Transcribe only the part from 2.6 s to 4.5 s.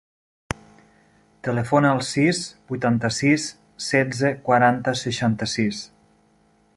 vuitanta-sis, setze,